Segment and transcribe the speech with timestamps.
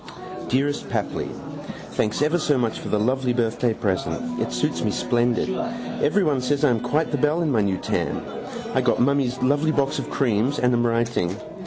[0.47, 1.29] Dearest Papli
[1.91, 4.39] Thanks ever so much for the lovely birthday present.
[4.41, 5.47] It suits me splendid.
[6.01, 8.25] Everyone says I am quite the belle in my new tam.
[8.73, 11.35] I got mummy's lovely box of creams and am writing.